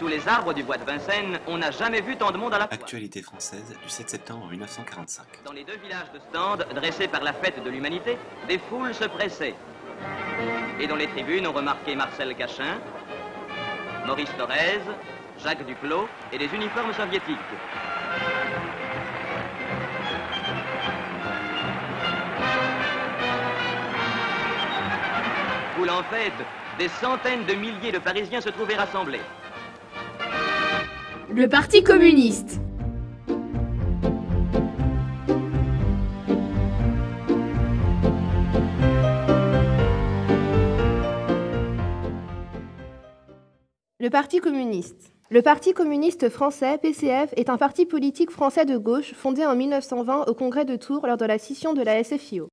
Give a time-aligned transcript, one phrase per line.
[0.00, 2.58] Sous les arbres du bois de Vincennes, on n'a jamais vu tant de monde à
[2.58, 2.72] la fois.
[2.72, 5.26] Actualité française du 7 septembre 1945.
[5.44, 8.16] Dans les deux villages de stand, dressés par la fête de l'humanité,
[8.48, 9.54] des foules se pressaient.
[10.80, 12.78] Et dans les tribunes, on remarquait Marcel Cachin,
[14.06, 14.80] Maurice Thorez,
[15.44, 17.36] Jacques Duclos et des uniformes soviétiques.
[25.76, 26.32] Foule en fête,
[26.78, 29.20] des centaines de milliers de Parisiens se trouvaient rassemblés.
[31.32, 32.60] Le Parti communiste.
[44.00, 45.12] Le Parti communiste.
[45.30, 50.24] Le Parti communiste français, PCF, est un parti politique français de gauche fondé en 1920
[50.26, 52.48] au Congrès de Tours lors de la scission de la SFIO.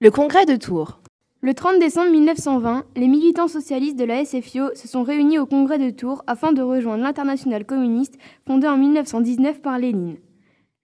[0.00, 1.00] Le Congrès de Tours.
[1.42, 5.78] Le 30 décembre 1920, les militants socialistes de la SFIO se sont réunis au Congrès
[5.78, 10.18] de Tours afin de rejoindre l'Internationale communiste fondée en 1919 par Lénine.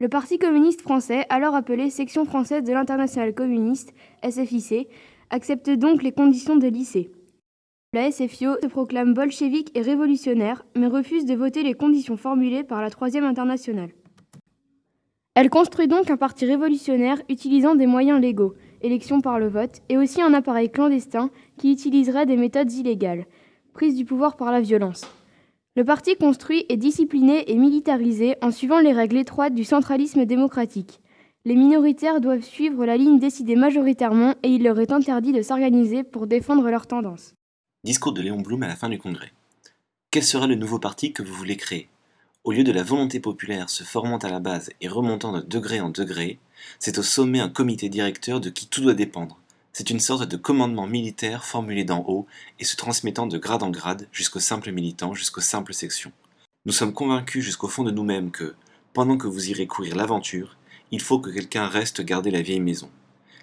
[0.01, 3.93] Le Parti communiste français, alors appelé Section française de l'Internationale communiste,
[4.27, 4.89] SFIC,
[5.29, 7.11] accepte donc les conditions de lycée.
[7.93, 12.81] La SFIO se proclame bolchevique et révolutionnaire, mais refuse de voter les conditions formulées par
[12.81, 13.91] la Troisième Internationale.
[15.35, 18.55] Elle construit donc un parti révolutionnaire utilisant des moyens légaux,
[18.87, 23.27] élection par le vote, et aussi un appareil clandestin qui utiliserait des méthodes illégales,
[23.75, 25.07] prise du pouvoir par la violence.
[25.77, 31.01] Le parti construit est discipliné et militarisé en suivant les règles étroites du centralisme démocratique.
[31.45, 36.03] Les minoritaires doivent suivre la ligne décidée majoritairement et il leur est interdit de s'organiser
[36.03, 37.35] pour défendre leurs tendances.
[37.85, 39.33] Discours de Léon Blum à la fin du congrès.
[40.11, 41.89] Quel sera le nouveau parti que vous voulez créer?
[42.43, 45.81] Au lieu de la volonté populaire se formant à la base et remontant de degré
[45.81, 46.39] en degré,
[46.79, 49.39] c'est au sommet un comité directeur de qui tout doit dépendre.
[49.73, 52.27] C'est une sorte de commandement militaire formulé d'en haut
[52.59, 56.13] et se transmettant de grade en grade jusqu'au simple militant, jusqu'aux simples sections.
[56.65, 58.55] Nous sommes convaincus jusqu'au fond de nous-mêmes que,
[58.93, 60.57] pendant que vous irez courir l'aventure,
[60.91, 62.89] il faut que quelqu'un reste garder la vieille maison.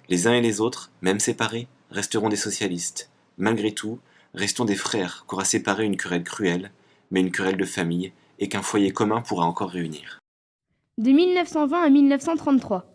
[0.09, 3.09] Les uns et les autres, même séparés, resteront des socialistes.
[3.37, 3.99] Malgré tout,
[4.33, 6.71] restons des frères qu'aura séparé une querelle cruelle,
[7.11, 10.19] mais une querelle de famille, et qu'un foyer commun pourra encore réunir.
[10.97, 12.92] De 1920 à 1933.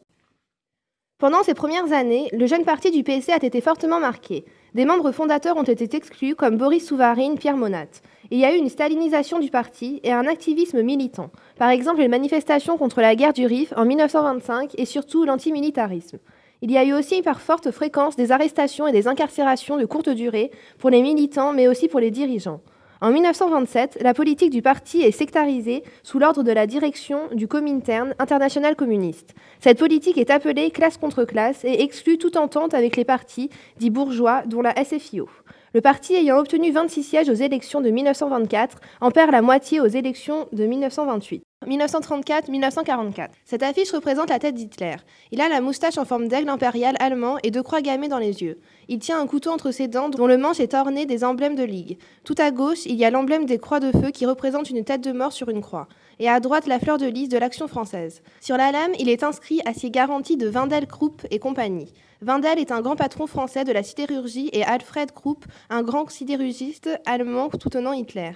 [1.18, 4.44] Pendant ces premières années, le jeune parti du PC a été fortement marqué.
[4.74, 7.88] Des membres fondateurs ont été exclus comme Boris Souvarine, Pierre Monat.
[8.30, 11.30] Il y a eu une stalinisation du parti et un activisme militant.
[11.56, 16.18] Par exemple, les manifestations contre la guerre du Rif en 1925 et surtout l'antimilitarisme.
[16.62, 20.10] Il y a eu aussi par forte fréquence des arrestations et des incarcérations de courte
[20.10, 22.60] durée pour les militants mais aussi pour les dirigeants.
[23.00, 28.12] En 1927, la politique du parti est sectarisée sous l'ordre de la direction du Comintern
[28.18, 29.36] international communiste.
[29.60, 33.90] Cette politique est appelée classe contre classe et exclut toute entente avec les partis dits
[33.90, 35.28] bourgeois, dont la SFIO.
[35.74, 39.86] Le parti ayant obtenu 26 sièges aux élections de 1924 en perd la moitié aux
[39.86, 41.47] élections de 1928.
[41.66, 43.28] 1934-1944.
[43.44, 44.96] Cette affiche représente la tête d'Hitler.
[45.32, 48.42] Il a la moustache en forme d'aigle impérial allemand et deux croix gammées dans les
[48.42, 48.60] yeux.
[48.88, 51.64] Il tient un couteau entre ses dents dont le manche est orné des emblèmes de
[51.64, 51.98] ligue.
[52.24, 55.02] Tout à gauche, il y a l'emblème des croix de feu qui représente une tête
[55.02, 55.88] de mort sur une croix.
[56.20, 58.22] Et à droite, la fleur de lys de l'action française.
[58.40, 61.92] Sur la lame, il est inscrit à ses garanties de Wendel Krupp et compagnie.
[62.22, 66.88] Wendel est un grand patron français de la sidérurgie et Alfred Krupp, un grand sidérurgiste
[67.04, 68.32] allemand soutenant Hitler.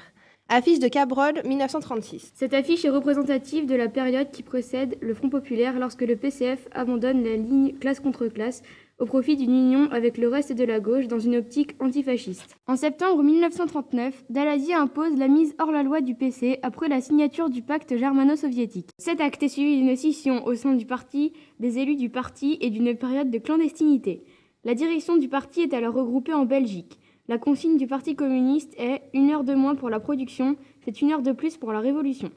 [0.48, 2.32] Affiche de Cabrol, 1936.
[2.34, 6.68] Cette affiche est représentative de la période qui précède le Front populaire lorsque le PCF
[6.72, 8.62] abandonne la ligne classe contre classe
[8.98, 12.56] au profit d'une union avec le reste de la gauche dans une optique antifasciste.
[12.66, 17.48] En septembre 1939, Daladier impose la mise hors la loi du PC après la signature
[17.48, 18.90] du pacte germano-soviétique.
[18.98, 22.68] Cet acte est suivi d'une scission au sein du parti, des élus du parti et
[22.68, 24.24] d'une période de clandestinité.
[24.64, 26.98] La direction du parti est alors regroupée en Belgique.
[27.28, 31.12] La consigne du Parti communiste est une heure de moins pour la production, c'est une
[31.12, 32.32] heure de plus pour la révolution.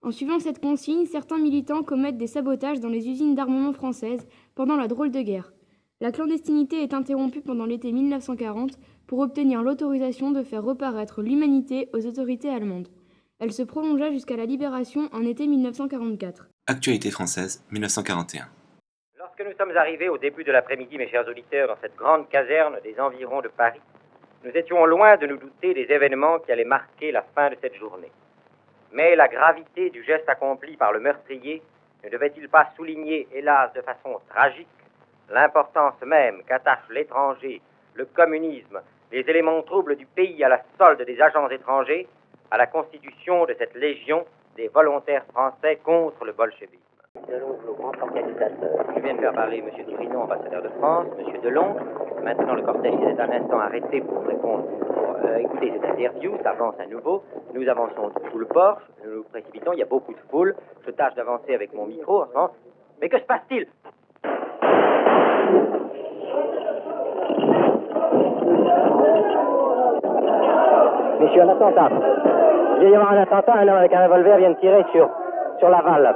[0.00, 4.76] En suivant cette consigne, certains militants commettent des sabotages dans les usines d'armement françaises pendant
[4.76, 5.52] la drôle de guerre.
[6.00, 12.06] La clandestinité est interrompue pendant l'été 1940 pour obtenir l'autorisation de faire reparaître l'humanité aux
[12.06, 12.88] autorités allemandes.
[13.38, 16.48] Elle se prolongea jusqu'à la libération en été 1944.
[16.68, 18.48] Actualité française, 1941.
[19.18, 22.78] Lorsque nous sommes arrivés au début de l'après-midi, mes chers auditeurs, dans cette grande caserne
[22.82, 23.80] des environs de Paris,
[24.44, 27.76] nous étions loin de nous douter des événements qui allaient marquer la fin de cette
[27.76, 28.10] journée.
[28.92, 31.62] Mais la gravité du geste accompli par le meurtrier
[32.04, 34.66] ne devait-il pas souligner, hélas, de façon tragique,
[35.30, 37.62] l'importance même qu'attachent l'étranger,
[37.94, 38.80] le communisme,
[39.12, 42.08] les éléments troubles du pays à la solde des agents étrangers,
[42.50, 46.78] à la constitution de cette légion des volontaires français contre le bolchevisme?
[47.14, 47.20] Je
[49.00, 50.16] viens de faire parler M.
[50.16, 51.40] Ambassadeur de France, M.
[51.42, 51.76] Delon,
[52.22, 54.64] Maintenant, le cortège s'est un instant arrêté pour répondre,
[55.24, 56.32] euh, écouter cette interview.
[56.42, 57.24] Ça avance à nouveau.
[57.52, 58.82] Nous avançons sous le porche.
[59.04, 59.72] Nous nous précipitons.
[59.72, 60.54] Il y a beaucoup de foule.
[60.86, 62.50] Je tâche d'avancer avec mon micro en.
[63.00, 63.66] Mais que se passe-t-il?
[71.20, 71.90] Monsieur, un attentat.
[72.80, 73.54] Il y avoir un attentat.
[73.54, 75.10] Un homme avec un revolver vient de tirer sur,
[75.58, 76.14] sur Laval.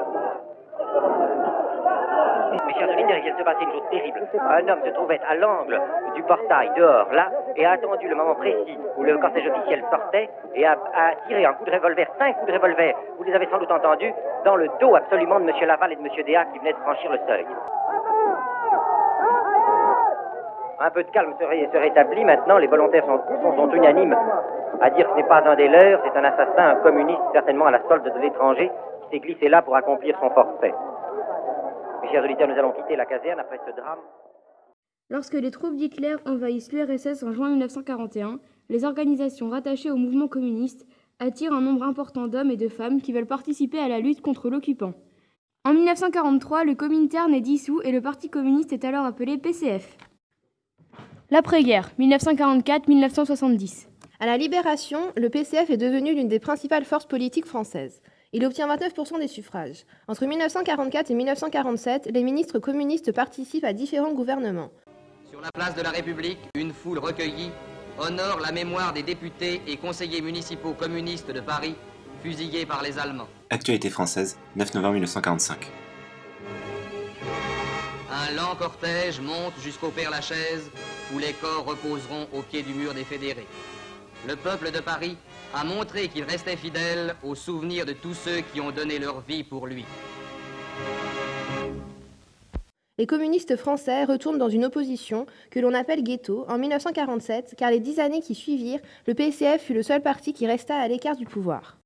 [2.67, 4.20] Mes chers il vient de se passer une chose terrible.
[4.50, 5.81] Un homme se trouvait à l'angle
[6.14, 10.29] du portail, dehors, là, et a attendu le moment précis où le cortège officiel sortait
[10.55, 12.94] et a, a tiré un coup de revolver, cinq coups de revolver.
[13.19, 14.12] Vous les avez sans doute entendus
[14.44, 15.55] dans le dos absolument de M.
[15.67, 16.08] Laval et de M.
[16.25, 17.47] Déa qui venaient de franchir le seuil.
[20.79, 22.58] Un peu de calme se, ré- se rétablit maintenant.
[22.58, 24.17] Les volontaires sont, sont- sont unanimes
[24.82, 27.67] à dire que ce n'est pas un des leurs, c'est un assassin, un communiste, certainement
[27.67, 28.70] à la solde de l'étranger,
[29.03, 30.75] qui s'est glissé là pour accomplir son forfait.
[32.17, 33.99] Mes chers auditeurs, nous allons quitter la caserne après ce drame.
[35.11, 38.39] Lorsque les troupes d'Hitler envahissent l'URSS en juin 1941,
[38.71, 40.87] les organisations rattachées au mouvement communiste
[41.19, 44.49] attirent un nombre important d'hommes et de femmes qui veulent participer à la lutte contre
[44.49, 44.95] l'occupant.
[45.67, 49.99] En 1943, le Comintern est dissous et le Parti communiste est alors appelé PCF.
[51.31, 53.89] L'après-guerre, 1944-1970.
[54.21, 58.01] À la Libération, le PCF est devenu l'une des principales forces politiques françaises.
[58.37, 59.87] Il obtient 29% des suffrages.
[60.09, 64.71] Entre 1944 et 1947, les ministres communistes participent à différents gouvernements.
[65.31, 67.50] Sur la place de la République, une foule recueillie
[67.99, 71.77] honore la mémoire des députés et conseillers municipaux communistes de Paris,
[72.23, 73.29] fusillés par les Allemands.
[73.49, 75.73] Actualité française, 9 novembre 1945.
[78.12, 80.71] Un lent cortège monte jusqu'au Père-Lachaise,
[81.15, 83.47] où les corps reposeront au pied du mur des fédérés.
[84.29, 85.17] Le peuple de Paris
[85.56, 89.43] a montré qu'il restait fidèle au souvenir de tous ceux qui ont donné leur vie
[89.43, 89.87] pour lui.
[92.99, 97.81] Les communistes français retournent dans une opposition que l'on appelle ghetto en 1947, car les
[97.81, 101.25] dix années qui suivirent, le PCF fut le seul parti qui resta à l'écart du
[101.25, 101.79] pouvoir.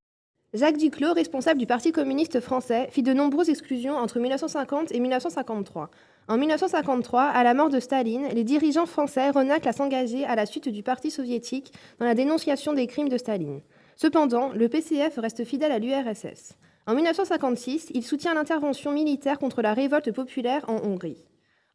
[0.52, 5.90] Jacques Duclos, responsable du Parti communiste français, fit de nombreuses exclusions entre 1950 et 1953.
[6.31, 10.47] En 1953, à la mort de Staline, les dirigeants français renaclent à s'engager à la
[10.47, 13.62] suite du Parti soviétique dans la dénonciation des crimes de Staline.
[13.97, 16.56] Cependant, le PCF reste fidèle à l'URSS.
[16.87, 21.25] En 1956, il soutient l'intervention militaire contre la révolte populaire en Hongrie.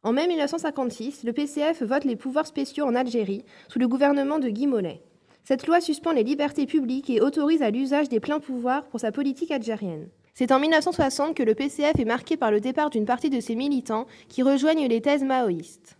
[0.02, 4.48] En mai 1956, le PCF vote les pouvoirs spéciaux en Algérie sous le gouvernement de
[4.48, 5.02] Guy Mollet.
[5.44, 9.12] Cette loi suspend les libertés publiques et autorise à l'usage des pleins pouvoirs pour sa
[9.12, 10.08] politique algérienne.
[10.38, 13.54] C'est en 1960 que le PCF est marqué par le départ d'une partie de ses
[13.54, 15.96] militants qui rejoignent les thèses maoïstes.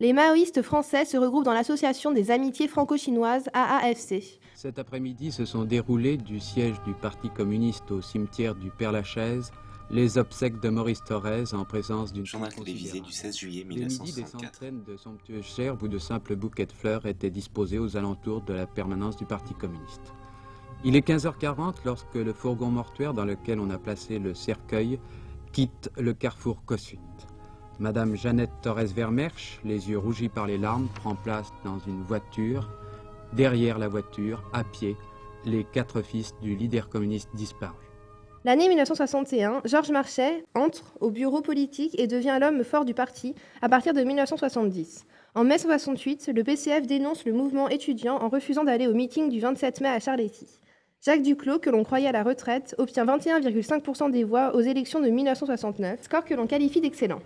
[0.00, 4.40] Les maoïstes français se regroupent dans l'association des amitiés franco-chinoises AAFC.
[4.56, 9.52] Cet après-midi se sont déroulés du siège du Parti communiste au cimetière du Père-Lachaise
[9.92, 13.68] les obsèques de Maurice Thorez en présence d'une Journal foule télévisé du 16 juillet des
[13.68, 14.54] 1964.
[14.54, 18.54] centaines de somptueuses gerbes ou de simples bouquets de fleurs étaient disposés aux alentours de
[18.54, 20.12] la permanence du Parti communiste.
[20.84, 24.98] Il est 15h40 lorsque le fourgon mortuaire dans lequel on a placé le cercueil
[25.52, 26.98] quitte le carrefour Kossuth.
[27.78, 32.68] Madame Jeannette Torres-Vermersch, les yeux rougis par les larmes, prend place dans une voiture.
[33.32, 34.96] Derrière la voiture, à pied,
[35.44, 37.76] les quatre fils du leader communiste disparu.
[38.44, 43.68] L'année 1961, Georges Marchais entre au bureau politique et devient l'homme fort du parti à
[43.68, 45.06] partir de 1970.
[45.36, 49.38] En mai 68, le PCF dénonce le mouvement étudiant en refusant d'aller au meeting du
[49.38, 50.58] 27 mai à Charletti.
[51.04, 55.08] Jacques Duclos, que l'on croyait à la retraite, obtient 21,5% des voix aux élections de
[55.08, 57.18] 1969, score que l'on qualifie d'excellent.